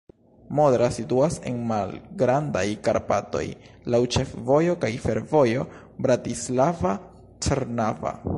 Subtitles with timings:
[0.59, 3.43] Modra situas en Malgrandaj Karpatoj,
[3.95, 5.69] laŭ ĉefvojo kaj fervojo
[6.09, 8.19] Bratislava-Trnava.